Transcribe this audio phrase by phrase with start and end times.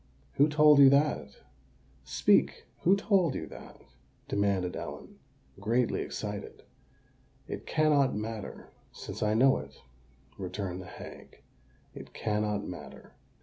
[0.37, 1.41] "Who told you that?
[2.03, 3.83] Speak—who told you that?"
[4.27, 5.19] demanded Ellen,
[5.59, 6.63] greatly excited.
[7.47, 9.79] "It cannot matter—since I know it,"
[10.39, 11.43] returned the hag:
[11.93, 13.13] "it cannot matter."